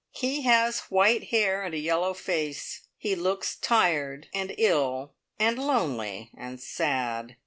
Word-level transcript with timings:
He 0.15 0.41
has 0.41 0.79
white 0.89 1.25
hair 1.25 1.61
and 1.61 1.75
a 1.75 1.79
yellow 1.79 2.15
face. 2.15 2.87
He 2.97 3.13
looks 3.13 3.55
tired 3.55 4.29
and 4.33 4.55
ill, 4.57 5.13
and 5.37 5.59
lonely 5.59 6.31
and 6.35 6.59
sad. 6.59 7.35